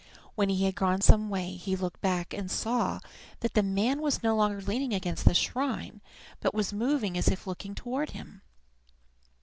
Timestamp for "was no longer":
4.01-4.59